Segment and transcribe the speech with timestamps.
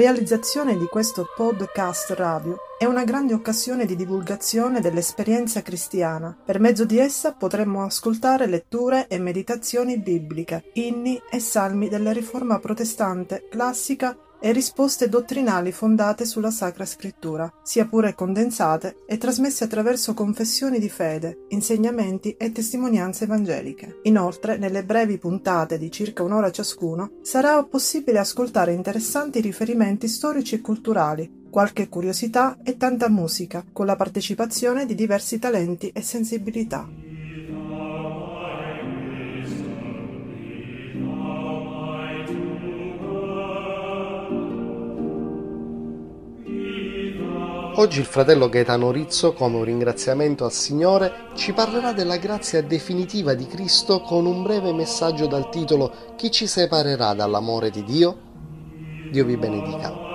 [0.00, 6.34] Realizzazione di questo podcast radio è una grande occasione di divulgazione dell'esperienza cristiana.
[6.42, 12.58] Per mezzo di essa potremmo ascoltare letture e meditazioni bibliche, inni e salmi della riforma
[12.58, 20.14] protestante classica e risposte dottrinali fondate sulla Sacra Scrittura, sia pure condensate e trasmesse attraverso
[20.14, 24.00] confessioni di fede, insegnamenti e testimonianze evangeliche.
[24.04, 30.60] Inoltre, nelle brevi puntate di circa un'ora ciascuno, sarà possibile ascoltare interessanti riferimenti storici e
[30.60, 37.09] culturali, qualche curiosità e tanta musica, con la partecipazione di diversi talenti e sensibilità.
[47.80, 53.32] Oggi il fratello Gaetano Rizzo, come un ringraziamento al Signore, ci parlerà della grazia definitiva
[53.32, 58.18] di Cristo con un breve messaggio dal titolo Chi ci separerà dall'amore di Dio?
[59.10, 60.09] Dio vi benedica.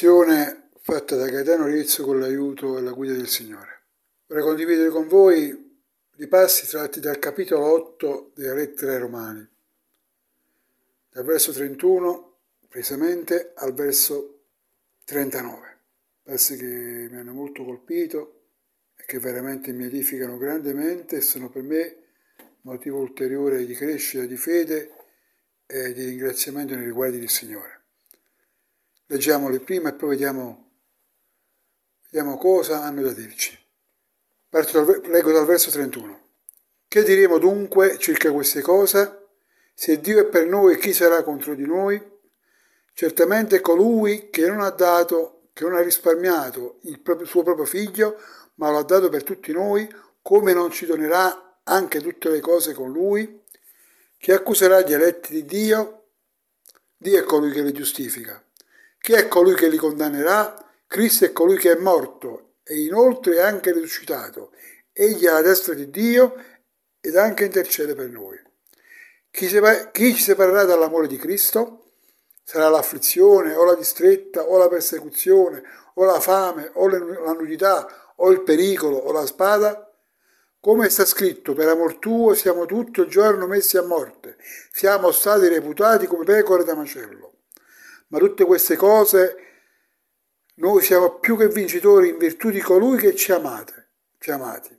[0.00, 3.80] Meditazione fatta da Gaetano Rizzo con l'aiuto e la guida del Signore.
[4.28, 5.76] Vorrei condividere con voi
[6.18, 9.48] i passi tratti dal capitolo 8 della lettera ai Romani,
[11.10, 12.36] dal verso 31
[12.68, 14.42] precisamente al verso
[15.04, 15.78] 39.
[16.22, 18.42] Passi che mi hanno molto colpito
[18.94, 21.96] e che veramente mi edificano grandemente e sono per me
[22.60, 24.92] motivo ulteriore di crescita di fede
[25.66, 27.77] e di ringraziamento nei riguardi del Signore.
[29.10, 30.72] Leggiamoli prima e poi vediamo,
[32.10, 33.58] vediamo cosa hanno da dirci.
[34.50, 34.66] Dal,
[35.06, 36.26] leggo dal verso 31.
[36.86, 39.28] Che diremo dunque circa queste cose?
[39.72, 41.98] Se Dio è per noi, chi sarà contro di noi?
[42.92, 48.20] Certamente colui che non ha dato, che non ha risparmiato il proprio, suo proprio figlio,
[48.56, 49.88] ma lo ha dato per tutti noi,
[50.20, 53.42] come non ci donerà anche tutte le cose con lui?
[54.18, 56.08] Chi accuserà gli eletti di Dio?
[56.94, 58.42] Dio è colui che li giustifica.
[58.98, 60.54] Chi è colui che li condannerà?
[60.86, 64.50] Cristo è colui che è morto e inoltre è anche risuscitato
[64.98, 66.34] egli è alla destra di Dio
[67.00, 68.36] ed anche intercede per noi.
[69.30, 71.92] Chi, separ- chi ci separerà dall'amore di Cristo?
[72.42, 75.62] Sarà l'afflizione, o la distretta, o la persecuzione,
[75.94, 79.84] o la fame, o la nudità, o il pericolo, o la spada?
[80.58, 84.36] Come sta scritto, per amor tuo siamo tutto il giorno messi a morte,
[84.72, 87.34] siamo stati reputati come pecore da macello.
[88.08, 89.36] Ma tutte queste cose
[90.56, 94.76] noi siamo più che vincitori in virtù di colui che ci amate, ci amati.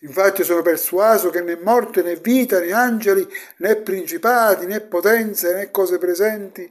[0.00, 3.26] Infatti sono persuaso che né morte né vita né angeli
[3.58, 6.70] né principati né potenze né cose presenti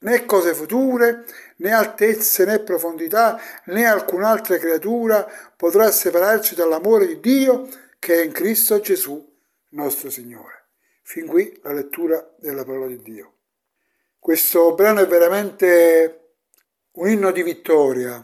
[0.00, 1.24] né cose future
[1.56, 7.68] né altezze né profondità né alcun'altra creatura potrà separarci dall'amore di Dio
[7.98, 9.28] che è in Cristo Gesù
[9.70, 10.68] nostro Signore.
[11.02, 13.39] Fin qui la lettura della parola di Dio.
[14.22, 16.34] Questo brano è veramente
[16.92, 18.22] un inno di vittoria,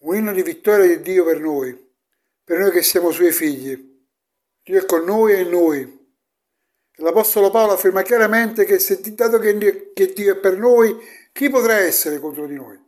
[0.00, 1.74] un inno di vittoria di Dio per noi,
[2.44, 4.04] per noi che siamo suoi figli.
[4.62, 6.12] Dio è con noi e in noi.
[6.96, 10.94] L'Apostolo Paolo afferma chiaramente che se dato che Dio è per noi,
[11.32, 12.78] chi potrà essere contro di noi?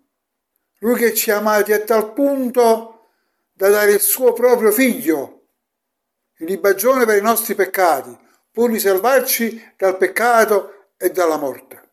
[0.81, 3.13] Lui che ci ha amati a tal punto
[3.55, 5.47] da dare il suo proprio figlio,
[6.41, 8.15] in libagione per i nostri peccati,
[8.53, 11.85] pur di salvarci dal peccato e dalla morte.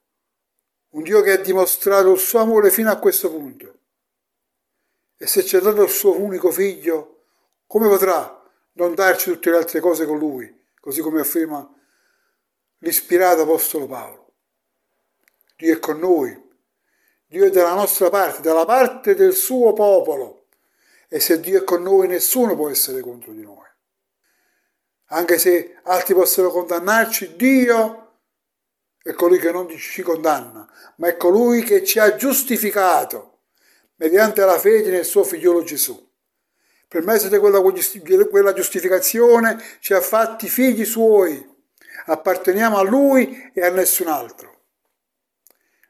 [0.93, 3.79] Un Dio che ha dimostrato il suo amore fino a questo punto.
[5.17, 7.23] E se ci ha dato il suo unico figlio,
[7.65, 8.43] come potrà
[8.73, 11.67] non darci tutte le altre cose con lui, così come afferma
[12.79, 14.33] l'ispirato Apostolo Paolo?
[15.55, 16.39] Dio è con noi,
[17.25, 20.45] Dio è dalla nostra parte, dalla parte del suo popolo.
[21.07, 23.65] E se Dio è con noi, nessuno può essere contro di noi.
[25.07, 28.02] Anche se altri possono condannarci, Dio
[29.03, 33.41] è colui che non ci condanna, ma è colui che ci ha giustificato
[33.97, 36.11] mediante la fede nel suo figliolo Gesù.
[36.87, 37.61] Per mezzo di quella,
[38.29, 41.45] quella giustificazione ci ha fatti figli suoi,
[42.05, 44.51] apparteniamo a lui e a nessun altro.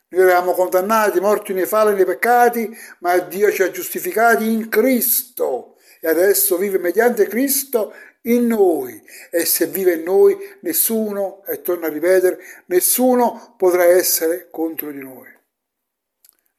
[0.10, 4.70] Noi eravamo condannati, morti nei falli e nei peccati, ma Dio ci ha giustificati in
[4.70, 7.94] Cristo e adesso vive mediante Cristo
[8.24, 9.02] in noi.
[9.32, 15.00] E se vive in noi nessuno, e torno a ripetere, nessuno potrà essere contro di
[15.00, 15.32] noi.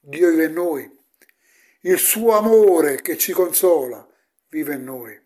[0.00, 0.98] Dio vive in noi,
[1.82, 4.06] il suo amore che ci consola
[4.48, 5.18] vive in noi.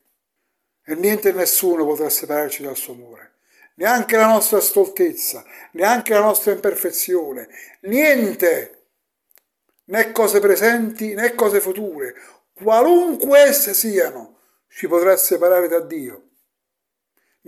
[0.85, 3.35] E niente e nessuno potrà separarci dal suo amore,
[3.75, 7.49] neanche la nostra stoltezza, neanche la nostra imperfezione,
[7.82, 8.87] niente,
[9.85, 12.14] né cose presenti né cose future,
[12.55, 14.38] qualunque esse siano,
[14.69, 16.27] ci potrà separare da Dio.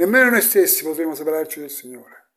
[0.01, 2.29] Nemmeno noi stessi potremo separarci del Signore.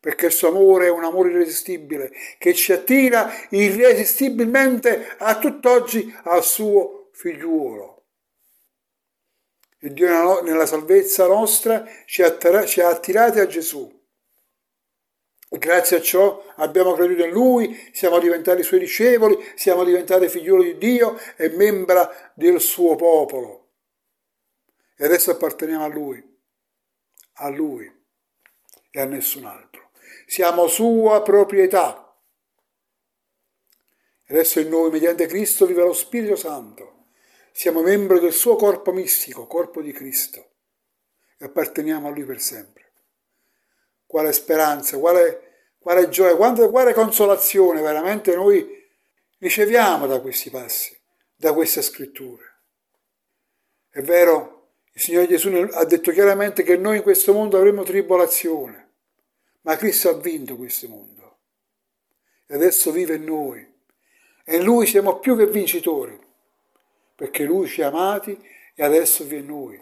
[0.00, 6.42] Perché il suo amore è un amore irresistibile che ci attira irresistibilmente a tutt'oggi al
[6.42, 8.06] suo figliuolo.
[9.78, 13.96] E Dio nella salvezza nostra ci ha, ci ha attirati a Gesù.
[15.50, 20.72] E grazie a ciò abbiamo creduto in Lui, siamo diventati Suoi discepoli, siamo diventati figlioli
[20.72, 23.68] di Dio e membra del suo popolo.
[24.96, 26.36] E adesso apparteniamo a Lui
[27.38, 27.90] a Lui
[28.90, 29.90] e a nessun altro.
[30.26, 32.04] Siamo sua proprietà.
[34.28, 37.06] Adesso in noi, mediante Cristo, vive lo Spirito Santo.
[37.52, 40.50] Siamo membro del suo corpo mistico, corpo di Cristo,
[41.38, 42.92] e apparteniamo a Lui per sempre.
[44.06, 48.66] Quale speranza, quale, quale gioia, quante, quale consolazione veramente noi
[49.38, 50.96] riceviamo da questi passi,
[51.34, 52.44] da queste scritture.
[53.88, 54.57] È vero,
[54.98, 58.88] il Signore Gesù ha detto chiaramente che noi in questo mondo avremo tribolazione,
[59.60, 61.38] ma Cristo ha vinto questo mondo
[62.44, 63.64] e adesso vive in noi.
[64.44, 66.18] E in Lui siamo più che vincitori,
[67.14, 68.36] perché Lui ci ha amati
[68.74, 69.80] e adesso vive in noi.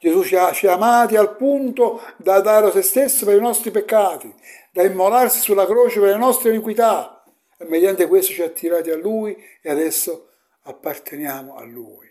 [0.00, 3.70] Gesù ci ha, ci ha amati al punto da dare se stesso per i nostri
[3.70, 4.30] peccati,
[4.70, 7.24] da immolarsi sulla croce per le nostre iniquità.
[7.56, 10.28] E mediante questo ci ha attirati a Lui e adesso
[10.64, 12.07] apparteniamo a Lui.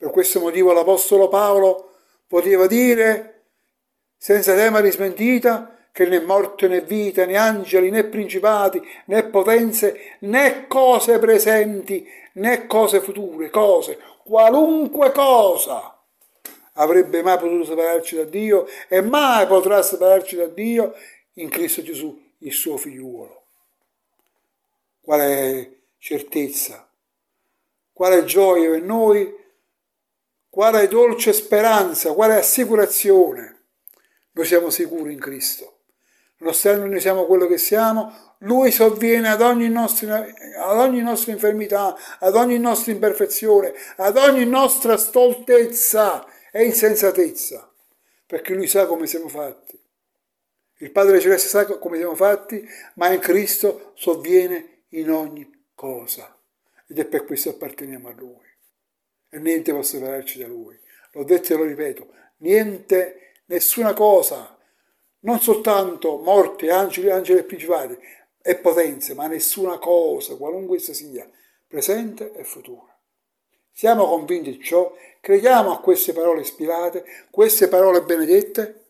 [0.00, 1.90] Per questo motivo l'Apostolo Paolo
[2.26, 3.42] poteva dire,
[4.16, 10.16] senza tema di smentita, che né morte né vita, né angeli, né principati, né potenze,
[10.20, 15.94] né cose presenti, né cose future, cose, qualunque cosa
[16.72, 20.94] avrebbe mai potuto separarci da Dio e mai potrà separarci da Dio
[21.34, 23.42] in Cristo Gesù, il suo figliuolo.
[25.02, 26.88] Quale certezza,
[27.92, 29.39] quale gioia per noi
[30.50, 33.58] quale dolce speranza, quale assicurazione.
[34.32, 35.76] Noi siamo sicuri in Cristo.
[36.38, 40.26] nonostante noi siamo quello che siamo, lui sovviene ad ogni, nostra,
[40.58, 47.70] ad ogni nostra infermità, ad ogni nostra imperfezione, ad ogni nostra stoltezza e insensatezza,
[48.26, 49.78] perché lui sa come siamo fatti.
[50.78, 56.34] Il Padre Celeste sa come siamo fatti, ma in Cristo sovviene in ogni cosa.
[56.88, 58.49] Ed è per questo che apparteniamo a Lui.
[59.30, 60.78] E niente può separarci da Lui.
[61.12, 62.08] L'ho detto e lo ripeto,
[62.38, 64.56] niente, nessuna cosa,
[65.20, 67.98] non soltanto morte, angeli, angeli e principati
[68.42, 71.28] e potenze, ma nessuna cosa, qualunque essa sia,
[71.66, 72.96] presente e futura.
[73.72, 78.84] Siamo convinti di ciò, crediamo a queste parole ispirate, queste parole benedette,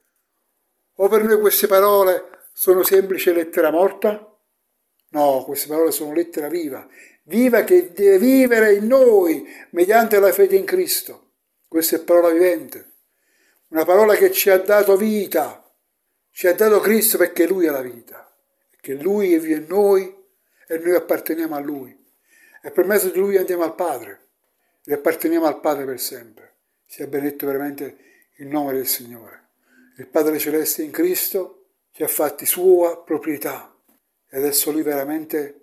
[0.97, 4.27] o per noi queste parole sono semplice lettera morta?
[5.11, 6.87] No, queste parole sono lettera viva,
[7.31, 11.29] viva che deve vivere in noi mediante la fede in Cristo.
[11.69, 12.95] Questa è parola vivente,
[13.69, 15.65] una parola che ci ha dato vita,
[16.33, 18.37] ci ha dato Cristo perché Lui è la vita,
[18.81, 20.13] che Lui vive in noi
[20.67, 21.97] e noi apparteniamo a Lui.
[22.63, 24.27] E per mezzo di Lui andiamo al Padre
[24.85, 26.57] e apparteniamo al Padre per sempre.
[26.85, 27.97] Sia benedetto veramente
[28.39, 29.51] il nome del Signore.
[29.99, 33.73] Il Padre Celeste in Cristo ci ha fatti sua proprietà
[34.29, 35.61] e adesso Lui veramente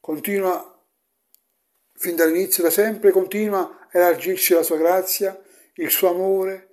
[0.00, 0.82] continua,
[1.94, 5.40] fin dall'inizio, da sempre, continua a elargirci la sua grazia,
[5.74, 6.68] il suo amore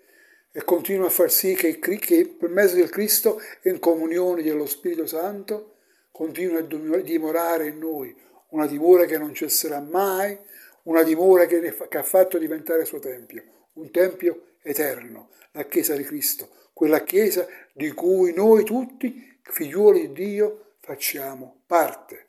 [0.51, 5.05] e continua a far sì che, che per mezzo del Cristo in comunione dello Spirito
[5.05, 5.75] Santo
[6.12, 8.15] continua a dimorare in noi,
[8.50, 10.36] una dimora che non cesserà mai,
[10.84, 13.43] una dimora che, che ha fatto diventare il suo Tempio,
[13.74, 20.25] un Tempio eterno, la Chiesa di Cristo, quella Chiesa di cui noi tutti, figliuoli di
[20.25, 22.26] Dio, facciamo parte.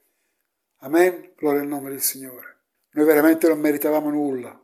[0.80, 2.56] Amen, gloria al nome del Signore.
[2.92, 4.60] Noi veramente non meritavamo nulla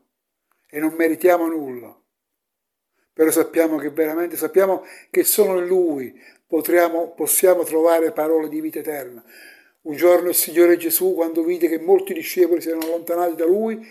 [0.71, 2.00] e non meritiamo nulla,
[3.12, 6.16] però sappiamo che veramente, sappiamo che solo in Lui
[6.47, 9.25] potremo, possiamo trovare parole di vita eterna.
[9.83, 13.85] Un giorno il Signore Gesù, quando vide che molti discepoli si erano allontanati da Lui,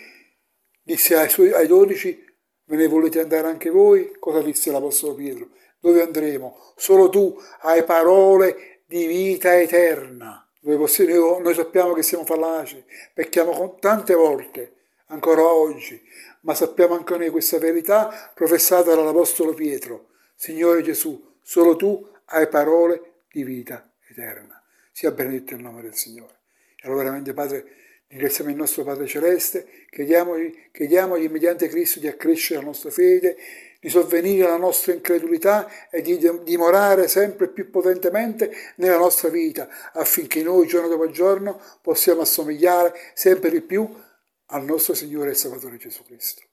[0.82, 2.32] disse ai, suoi, ai dodici,
[2.66, 4.16] Ve ne volete andare anche voi?
[4.20, 5.50] Cosa disse l'Apostolo Pietro?
[5.80, 6.58] Dove andremo?
[6.78, 10.43] Solo tu hai parole di vita eterna.
[10.64, 12.82] Possiamo, noi sappiamo che siamo fallaci,
[13.14, 14.74] pecchiamo tante volte,
[15.08, 16.02] ancora oggi,
[16.42, 20.12] ma sappiamo anche noi questa verità professata dall'Apostolo Pietro.
[20.36, 24.62] Signore Gesù, solo tu hai parole di vita eterna.
[24.92, 26.36] Sia benedetto il nome del Signore.
[26.82, 32.60] E allora veramente Padre, Ringraziamo il nostro Padre Celeste, chiediamogli, chiediamogli mediante Cristo di accrescere
[32.60, 33.36] la nostra fede,
[33.84, 40.42] di sovvenire alla nostra incredulità e di dimorare sempre più potentemente nella nostra vita, affinché
[40.42, 43.86] noi giorno dopo giorno possiamo assomigliare sempre di più
[44.46, 46.44] al nostro Signore e Salvatore Gesù Cristo.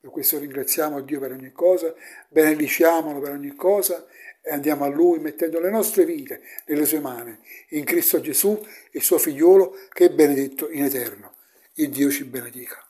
[0.00, 1.94] Per questo ringraziamo Dio per ogni cosa,
[2.28, 4.04] benediciamolo per ogni cosa
[4.42, 9.02] e andiamo a Lui mettendo le nostre vite nelle sue mani, in Cristo Gesù, il
[9.02, 11.36] suo figliolo, che è benedetto in eterno.
[11.74, 12.84] Il Dio ci benedica.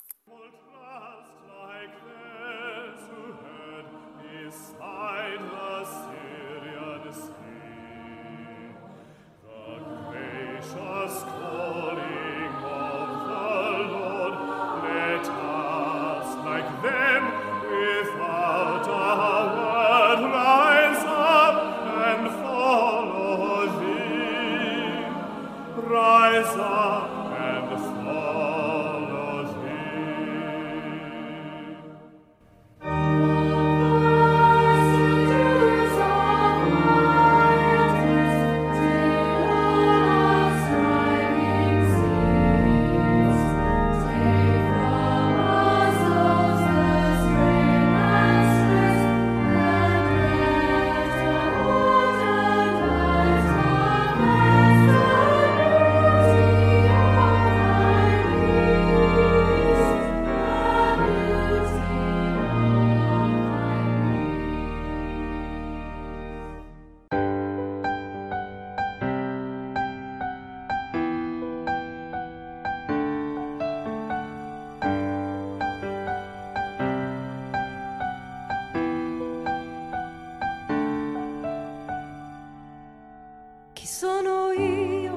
[84.03, 85.13] Luce la mia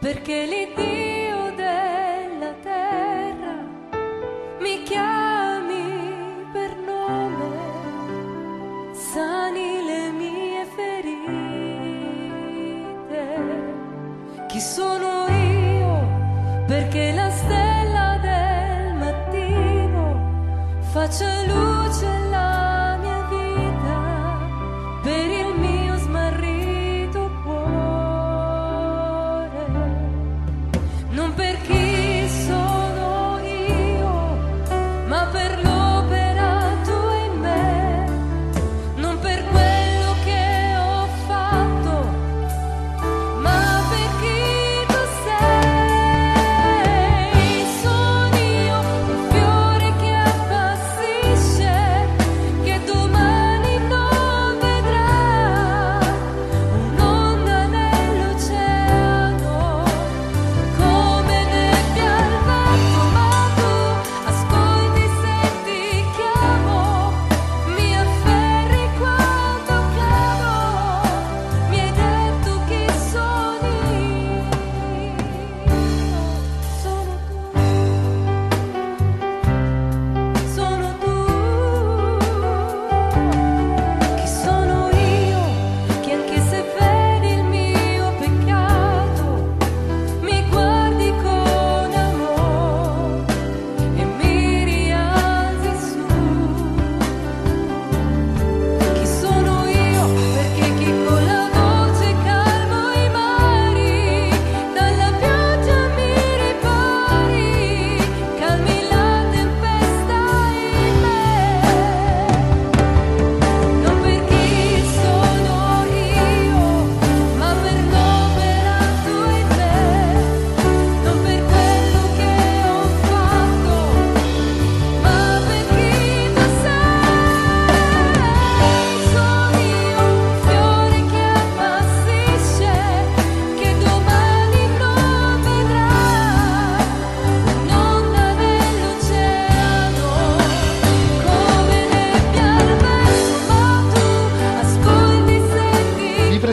[0.00, 0.87] vita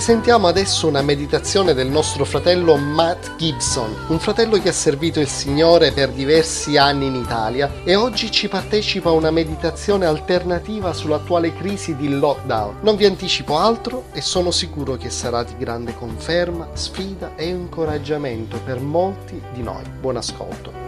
[0.06, 5.28] presentiamo adesso una meditazione del nostro fratello Matt Gibson, un fratello che ha servito il
[5.28, 11.56] Signore per diversi anni in Italia e oggi ci partecipa a una meditazione alternativa sull'attuale
[11.56, 12.82] crisi di lockdown.
[12.82, 18.60] Non vi anticipo altro e sono sicuro che sarà di grande conferma, sfida e incoraggiamento
[18.64, 19.86] per molti di noi.
[20.00, 20.85] Buon ascolto.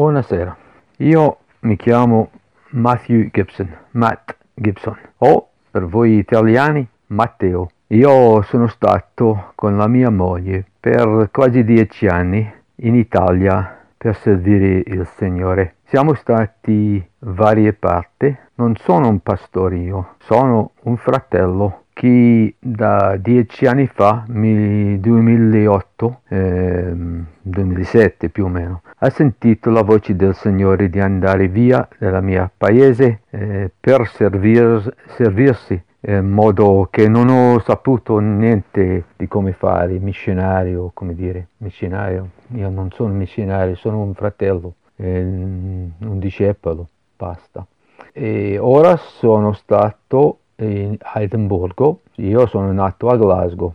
[0.00, 0.56] Buonasera,
[1.00, 2.30] io mi chiamo
[2.70, 7.68] Matthew Gibson, Matt Gibson, o per voi italiani Matteo.
[7.88, 14.82] Io sono stato con la mia moglie per quasi dieci anni in Italia per servire
[14.86, 15.74] il Signore.
[15.84, 23.66] Siamo stati varie parti, non sono un pastore io, sono un fratello che da dieci
[23.66, 26.94] anni fa, 2008, eh,
[27.42, 32.50] 2007 più o meno, ha sentito la voce del Signore di andare via dal mio
[32.56, 39.98] paese eh, per servir, servirsi in modo che non ho saputo niente di come fare
[39.98, 42.30] missionario, come dire, missionario.
[42.54, 47.66] Io non sono missionario, sono un fratello, eh, un discepolo, basta.
[48.10, 52.00] E ora sono stato in Edimburgo.
[52.16, 53.74] Io sono nato a Glasgow.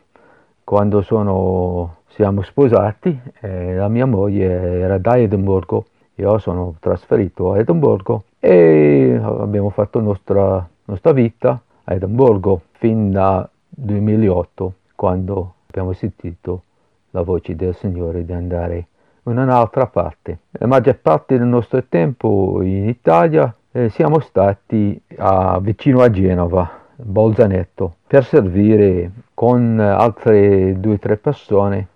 [0.63, 7.60] Quando sono, siamo sposati, eh, la mia moglie era da Edimburgo, io sono trasferito a
[7.60, 16.63] Edimburgo e abbiamo fatto nostra, nostra vita a Edimburgo fin da 2008, quando abbiamo sentito
[17.12, 18.88] la voce del Signore di andare
[19.24, 20.39] in un'altra parte.
[20.52, 26.84] La maggior parte del nostro tempo in Italia eh, siamo stati a, vicino a Genova,
[26.96, 31.88] Bolzanetto, per servire con altre due o tre persone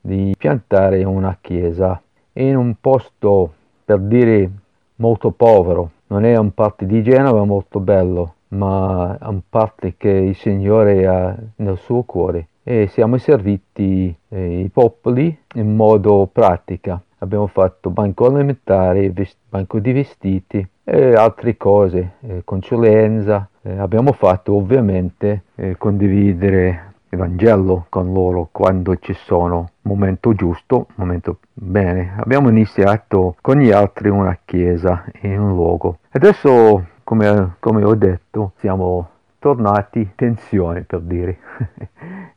[0.00, 3.52] di piantare una chiesa in un posto
[3.84, 4.50] per dire
[4.96, 5.90] molto povero.
[6.08, 11.06] Non è un parte di Genova molto bello, ma è un parte che il Signore
[11.06, 17.02] ha nel suo cuore e siamo serviti eh, i popoli in modo pratico.
[17.22, 19.12] Abbiamo fatto banco alimentare,
[19.48, 23.48] banco di vestiti, e altre cose, eh, consulenza.
[23.62, 30.88] Eh, abbiamo fatto ovviamente eh, condividere il Vangelo con loro quando ci sono momento giusto,
[30.96, 32.14] momento bene.
[32.16, 35.98] Abbiamo iniziato con gli altri una chiesa in un luogo.
[36.10, 41.38] Adesso, come, come ho detto, siamo tornati tensione per dire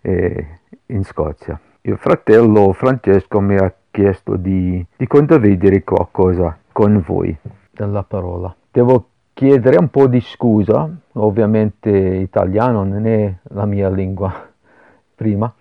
[0.88, 1.60] in Scozia.
[1.82, 7.38] Il fratello Francesco mi ha chiesto di, di condividere qualcosa con voi
[7.70, 8.54] della parola.
[8.72, 14.34] Devo chiedere un po' di scusa, ovviamente italiano non è la mia lingua
[15.14, 15.54] prima,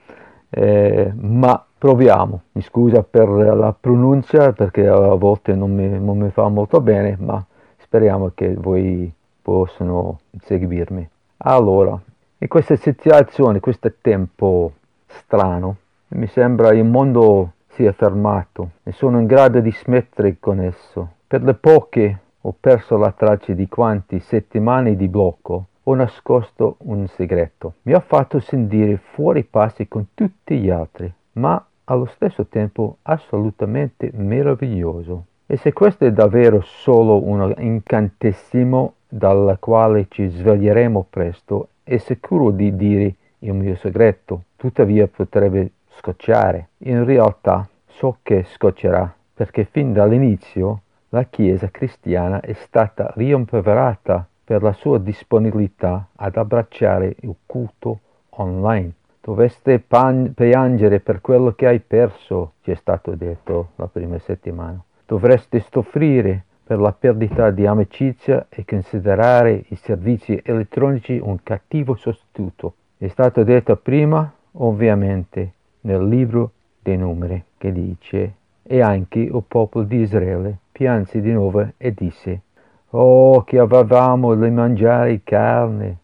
[0.48, 2.40] eh, ma proviamo.
[2.52, 7.18] Mi scusa per la pronuncia perché a volte non mi, non mi fa molto bene,
[7.20, 7.44] ma
[7.76, 11.06] speriamo che voi possano seguirmi.
[11.44, 12.00] Allora,
[12.38, 14.72] in questa situazione, questo tempo
[15.06, 15.76] strano,
[16.08, 21.42] mi sembra il mondo sia fermato e sono in grado di smettere con esso per
[21.44, 27.76] le poche ho perso la traccia di quanti settimane di blocco ho nascosto un segreto.
[27.84, 34.10] Mi ha fatto sentire fuori passi con tutti gli altri, ma allo stesso tempo assolutamente
[34.12, 35.24] meraviglioso.
[35.46, 42.50] E se questo è davvero solo un incantesimo dal quale ci sveglieremo presto, è sicuro
[42.50, 46.68] di dire il mio segreto, tuttavia potrebbe scocciare.
[46.78, 54.62] In realtà so che scoccerà, perché fin dall'inizio la Chiesa cristiana è stata rimprovverata per
[54.62, 58.00] la sua disponibilità ad abbracciare il culto
[58.30, 58.92] online.
[59.20, 64.82] Dovreste pan- piangere per quello che hai perso, ci è stato detto la prima settimana.
[65.06, 72.74] Dovreste soffrire per la perdita di amicizia e considerare i servizi elettronici un cattivo sostituto.
[72.96, 75.52] È stato detto prima, ovviamente,
[75.82, 81.68] nel libro dei numeri, che dice, e anche il popolo di Israele pianse di nuovo
[81.76, 82.42] e disse,
[82.90, 85.98] Oh, che avevamo di mangiare carne!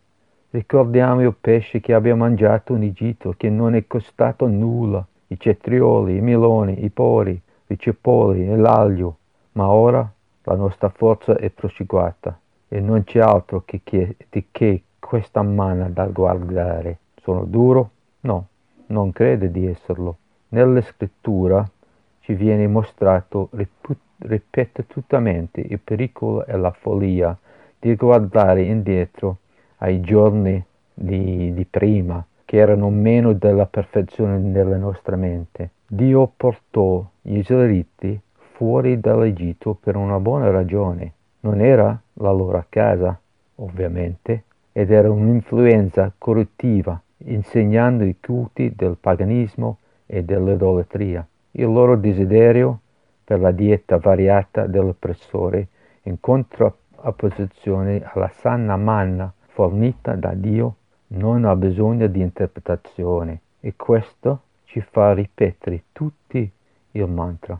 [0.50, 6.16] Ricordiamo il pesce che abbiamo mangiato in Egitto, che non è costato nulla, i cetrioli,
[6.16, 9.16] i meloni, i pori, i cipolle e l'aglio,
[9.52, 10.10] ma ora
[10.44, 12.38] la nostra forza è prosciugata
[12.68, 14.16] e non c'è altro che, che,
[14.50, 16.98] che questa manna da guardare.
[17.20, 17.90] Sono duro?
[18.20, 18.46] No,
[18.88, 20.16] non crede di esserlo.
[20.48, 21.68] Nella scrittura
[22.20, 23.50] ci viene mostrato
[24.18, 27.36] ripetutamente il pericolo e la follia
[27.78, 29.38] di guardare indietro
[29.78, 35.70] ai giorni di, di prima, che erano meno della perfezione nella nostra mente.
[35.86, 38.18] Dio portò gli israeliti
[38.52, 41.12] fuori dall'Egitto per una buona ragione.
[41.40, 43.18] Non era la loro casa,
[43.56, 51.26] ovviamente, ed era un'influenza corruttiva, insegnando i culti del paganismo e dell'idolatria.
[51.52, 52.80] Il loro desiderio
[53.24, 55.68] per la dieta variata dell'oppressore
[56.02, 60.76] in contrapposizione alla sana manna fornita da Dio
[61.08, 66.50] non ha bisogno di interpretazione e questo ci fa ripetere tutti
[66.92, 67.58] il mantra.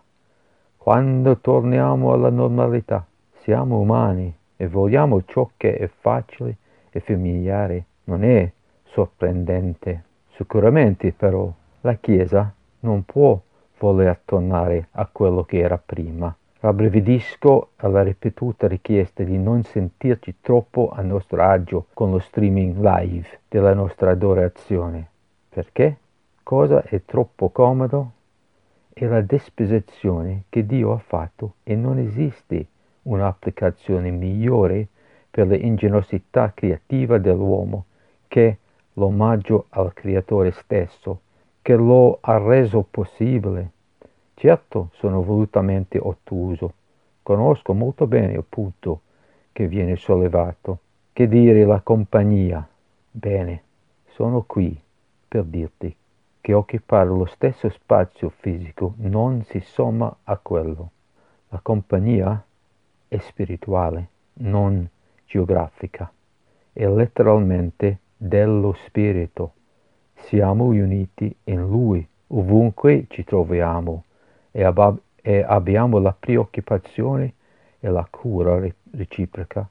[0.76, 3.04] Quando torniamo alla normalità,
[3.40, 6.56] siamo umani e vogliamo ciò che è facile
[6.90, 7.84] e familiare.
[8.04, 8.50] Non è
[8.98, 10.02] sorprendente.
[10.30, 13.40] Sicuramente però la Chiesa non può
[13.78, 16.34] voler tornare a quello che era prima.
[16.60, 23.28] Rabbrividisco alla ripetuta richiesta di non sentirci troppo a nostro agio con lo streaming live
[23.48, 25.08] della nostra adorazione.
[25.48, 25.96] Perché?
[26.42, 28.10] Cosa è troppo comodo?
[28.92, 32.66] È la disposizione che Dio ha fatto e non esiste
[33.02, 34.88] un'applicazione migliore
[35.30, 37.84] per l'ingenuosità creativa dell'uomo
[38.26, 38.58] che
[38.98, 41.20] l'omaggio al creatore stesso,
[41.62, 43.70] che lo ha reso possibile.
[44.34, 46.72] Certo sono volutamente ottuso,
[47.22, 49.00] conosco molto bene il punto
[49.52, 50.78] che viene sollevato.
[51.12, 52.66] Che dire la compagnia?
[53.10, 53.62] Bene,
[54.06, 54.78] sono qui
[55.26, 55.94] per dirti
[56.40, 60.90] che occupare lo stesso spazio fisico non si somma a quello.
[61.48, 62.42] La compagnia
[63.08, 64.88] è spirituale, non
[65.26, 66.10] geografica,
[66.72, 69.52] è letteralmente dello spirito.
[70.14, 74.04] Siamo uniti in Lui ovunque ci troviamo
[74.50, 77.34] e, ab- e abbiamo la preoccupazione
[77.80, 79.68] e la cura reciproca,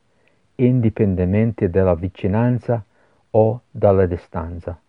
[0.56, 2.84] indipendentemente dalla vicinanza
[3.32, 4.80] o dalla distanza.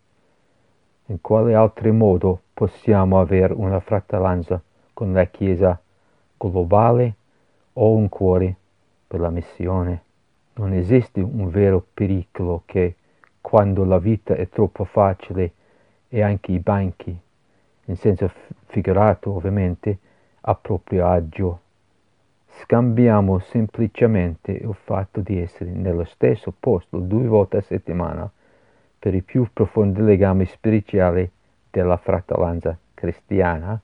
[1.07, 4.61] In quale altro modo possiamo avere una fratellanza
[4.92, 5.81] con la Chiesa
[6.37, 7.14] globale
[7.75, 8.55] o un cuore
[9.07, 10.03] per la missione?
[10.55, 12.97] Non esiste un vero pericolo che
[13.40, 15.53] quando la vita è troppo facile
[16.09, 17.16] e anche i banchi,
[17.85, 18.31] in senso
[18.66, 19.98] figurato ovviamente,
[20.42, 21.61] a proprio agio.
[22.48, 28.31] Scambiamo semplicemente il fatto di essere nello stesso posto due volte a settimana
[28.98, 31.31] per i più profondi legami spirituali
[31.70, 33.81] della fratellanza cristiana.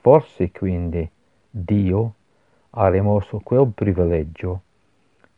[0.00, 1.08] Forse quindi
[1.48, 2.14] Dio
[2.70, 4.60] ha rimosso quel privilegio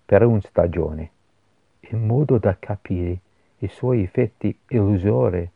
[0.04, 1.10] per una stagione,
[1.92, 3.18] in modo da capire
[3.58, 5.48] i suoi effetti illusori.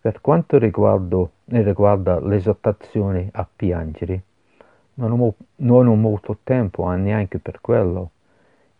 [0.00, 4.22] Per quanto riguardo, riguarda l'esaltazione a piangere,
[4.94, 8.10] non ho, non ho molto tempo neanche per quello.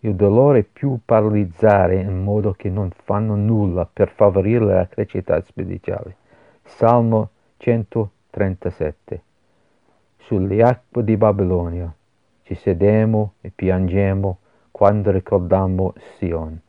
[0.00, 6.16] Il dolore più paralizzare in modo che non fanno nulla per favorire la crescita spirituale.
[6.62, 9.22] Salmo 137
[10.18, 11.92] Sulle acque di Babilonia
[12.42, 14.38] ci sedemo e piangemo
[14.74, 16.60] quando ricordiamo Sion.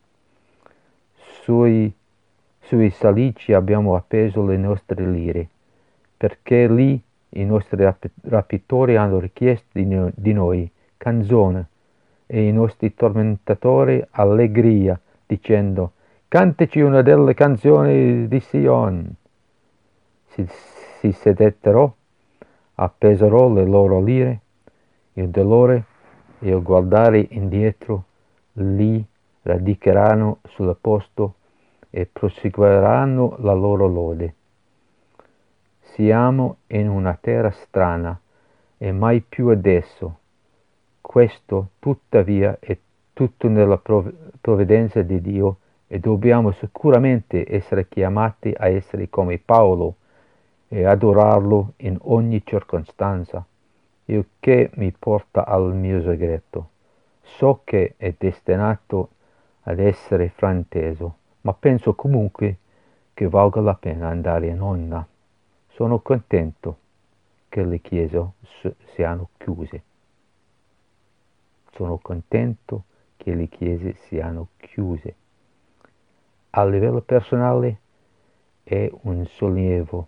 [1.42, 1.92] Sui,
[2.60, 5.50] sui salici abbiamo appeso le nostre lire,
[6.16, 7.84] perché lì i nostri
[8.22, 11.68] rapitori hanno richiesto di, no, di noi canzone
[12.28, 15.94] e i nostri tormentatori allegria, dicendo
[16.28, 19.16] cantaci una delle canzoni di Sion.
[20.28, 20.46] Si,
[21.00, 21.96] si sedettero,
[22.76, 24.42] appesero le loro lire
[25.14, 25.86] il dolore
[26.40, 28.04] e il guardare indietro
[28.54, 29.04] li
[29.42, 31.36] radicheranno sul posto
[31.90, 34.34] e proseguiranno la loro lode.
[35.80, 38.20] Siamo in una terra strana
[38.78, 40.20] e mai più adesso.
[41.00, 42.78] Questo tuttavia è
[43.14, 49.96] tutto nella provvidenza di Dio e dobbiamo sicuramente essere chiamati a essere come Paolo
[50.68, 53.46] e adorarlo in ogni circostanza
[54.06, 56.70] il che mi porta al mio segreto.
[57.22, 59.10] So che è destinato
[59.64, 62.58] ad essere frainteso, ma penso comunque
[63.14, 65.06] che valga la pena andare in onda.
[65.68, 66.78] Sono contento
[67.50, 68.32] che le chiese
[68.94, 69.84] siano chiuse.
[71.72, 72.84] Sono contento
[73.18, 75.16] che le chiese siano chiuse.
[76.52, 77.80] A livello personale
[78.64, 80.08] è un sollievo.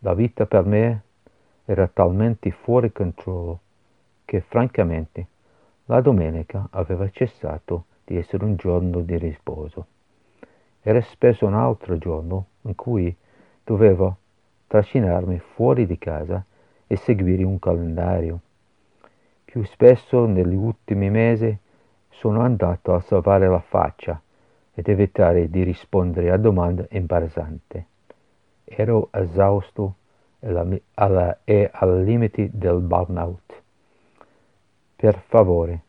[0.00, 1.02] La vita per me
[1.70, 3.60] era talmente fuori controllo
[4.24, 5.26] che francamente
[5.84, 9.86] la domenica aveva cessato di essere un giorno di riposo.
[10.82, 13.14] Era spesso un altro giorno in cui
[13.62, 14.16] dovevo
[14.66, 16.44] trascinarmi fuori di casa
[16.88, 18.40] e seguire un calendario.
[19.44, 21.56] Più spesso negli ultimi mesi
[22.08, 24.20] sono andato a salvare la faccia
[24.74, 27.86] ed evitare di rispondere a domande imbarazzanti.
[28.64, 29.94] Ero esausto
[30.40, 33.62] e al limite del burnout.
[34.96, 35.82] Per favore,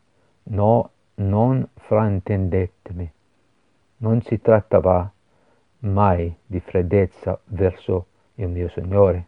[0.44, 3.12] no, non fraintendetemi.
[3.98, 5.10] Non si trattava
[5.80, 9.26] mai di freddezza verso il mio Signore,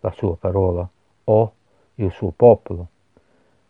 [0.00, 0.88] la sua parola
[1.24, 1.52] o
[1.96, 2.88] il suo popolo.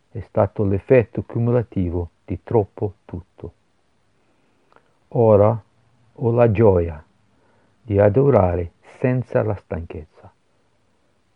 [0.09, 3.53] È stato l'effetto cumulativo di troppo tutto.
[5.09, 5.61] Ora
[6.13, 7.03] ho la gioia
[7.81, 10.12] di adorare senza la stanchezza.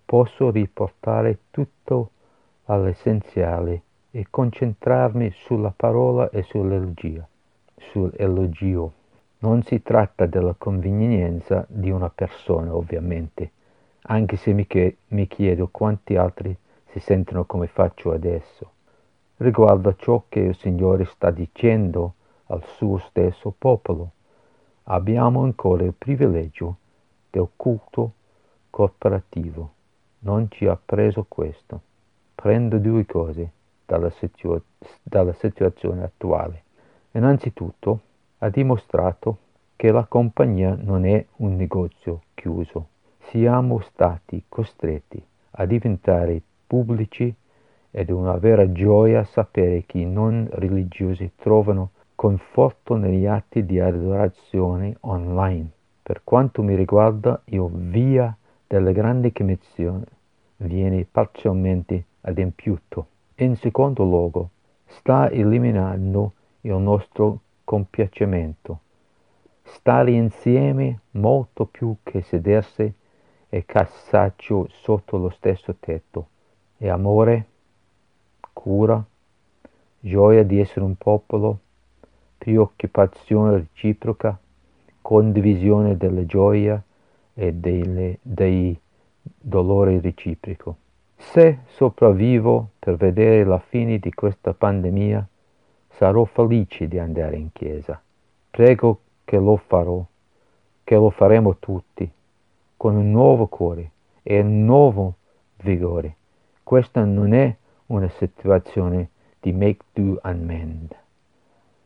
[0.07, 2.11] Posso riportare tutto
[2.67, 7.27] all'essenziale e concentrarmi sulla parola e sull'elogio.
[7.75, 8.93] sull'elogio.
[9.39, 13.51] Non si tratta della convenienza di una persona, ovviamente,
[14.03, 18.71] anche se mi, chiedo quanti altri si sentono come faccio adesso.
[19.35, 22.13] Riguardo a ciò che il Signore sta dicendo
[22.45, 24.11] al suo stesso popolo,
[24.83, 26.77] abbiamo ancora il privilegio
[27.29, 28.13] del culto
[28.69, 29.75] cooperativo.
[30.19, 31.82] Non ci ha preso questo.
[32.36, 33.51] Prendo due cose
[33.86, 34.62] dalla, situa-
[35.03, 36.63] dalla situazione attuale.
[37.12, 38.01] Innanzitutto
[38.39, 39.38] ha dimostrato
[39.75, 42.88] che la compagnia non è un negozio chiuso.
[43.30, 47.34] Siamo stati costretti a diventare pubblici
[47.91, 53.80] ed è una vera gioia sapere che i non religiosi trovano conforto negli atti di
[53.80, 55.69] adorazione online.
[56.03, 58.36] Per quanto mi riguarda, il via
[58.67, 60.06] della grande commissione
[60.58, 63.08] viene parzialmente adempiuto.
[63.36, 64.49] In secondo luogo,
[64.86, 68.80] sta eliminando il nostro compiacimento.
[69.63, 72.91] Stare insieme molto più che sedersi
[73.49, 76.27] e cassaccio sotto lo stesso tetto.
[76.77, 77.45] E amore,
[78.53, 79.03] cura,
[79.99, 81.60] gioia di essere un popolo,
[82.38, 84.38] preoccupazione reciproca,
[85.01, 86.82] condivisione della gioia
[87.39, 88.78] e delle, dei
[89.21, 90.76] dolori reciproco.
[91.15, 95.28] Se sopravvivo per vedere la fine di questa pandemia,
[95.88, 98.02] sarò felice di andare in chiesa.
[98.50, 100.04] Prego che lo farò,
[100.84, 102.10] che lo faremo tutti,
[102.76, 103.91] con un nuovo cuore
[104.23, 105.13] e un nuovo
[105.58, 106.15] vigore.
[106.63, 107.56] Questa non è
[107.88, 110.95] una situazione di make do and mend.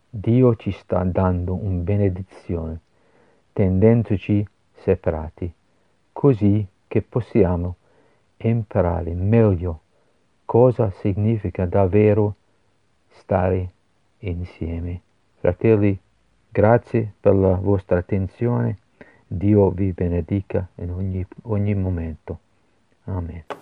[0.09, 2.79] Dio ci sta dando una benedizione,
[3.51, 4.47] tendendoci
[4.81, 5.51] separati,
[6.11, 7.75] così che possiamo
[8.37, 9.81] imparare meglio
[10.45, 12.35] cosa significa davvero
[13.07, 13.71] stare
[14.19, 15.01] insieme.
[15.39, 15.97] Fratelli,
[16.49, 18.77] grazie per la vostra attenzione.
[19.25, 22.39] Dio vi benedica in ogni, ogni momento.
[23.05, 23.60] Amen.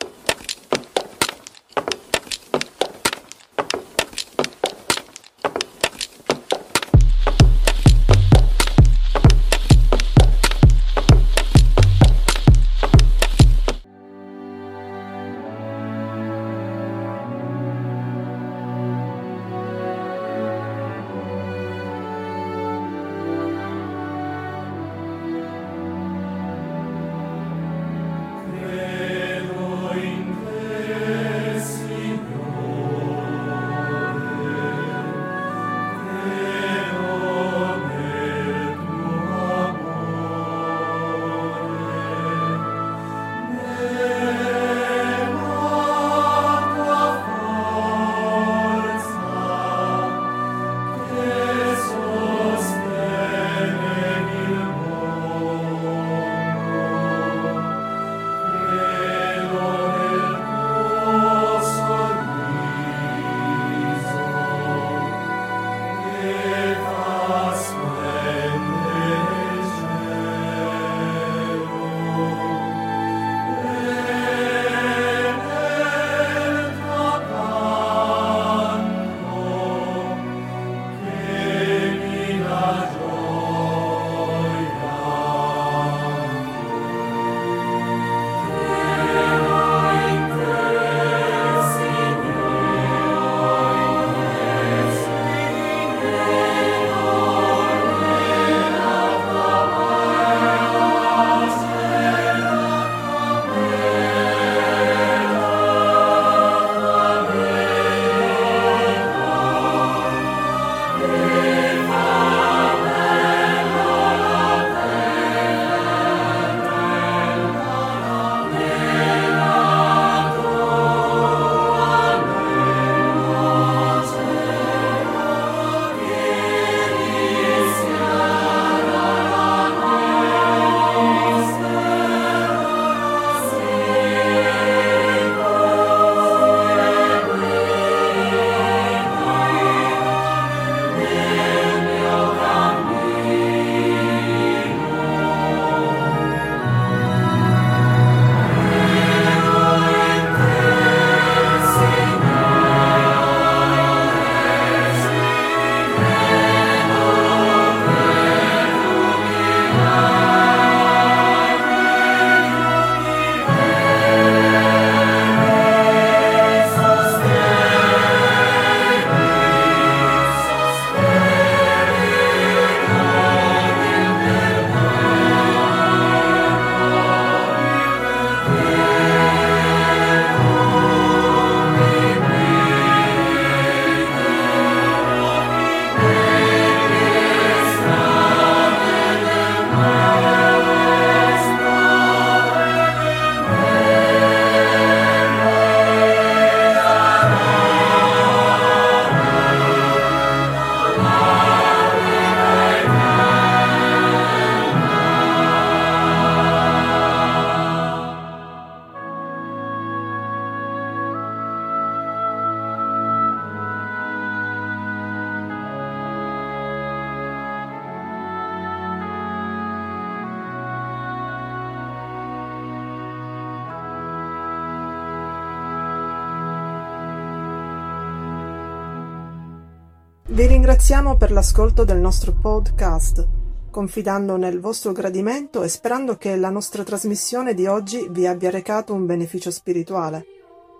[231.39, 233.25] L'ascolto del nostro podcast,
[233.71, 238.93] confidando nel vostro gradimento e sperando che la nostra trasmissione di oggi vi abbia recato
[238.93, 240.25] un beneficio spirituale.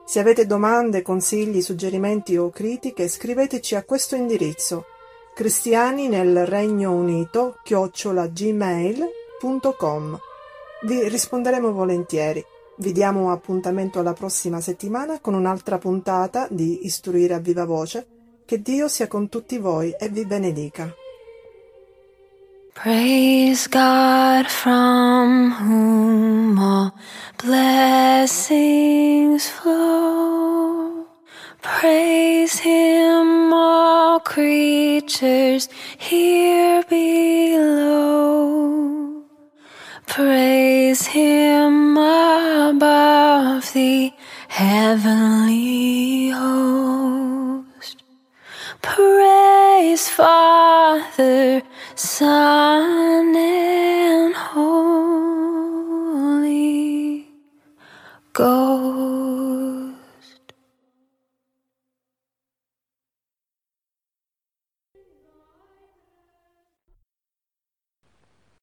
[0.06, 4.84] Se avete domande, consigli, suggerimenti o critiche, scriveteci a questo indirizzo
[5.34, 10.20] cristiani nel Regno Unito chiocciolagmail.com.
[10.88, 12.44] Vi risponderemo volentieri.
[12.80, 18.19] Vi diamo appuntamento alla prossima settimana con un'altra puntata di Istruire a viva voce.
[18.50, 20.92] Che Dio sia con tutti voi e vi benedica.
[22.74, 26.92] Praise God from whom all
[27.38, 31.06] blessings flow.
[31.62, 35.70] Praise Him, all creatures
[36.00, 39.26] here below.
[40.08, 44.12] Praise Him above the
[44.48, 47.19] heavenly host.
[48.96, 51.62] Praise Father,
[51.96, 55.78] Son, and Holy
[58.34, 58.69] Ghost.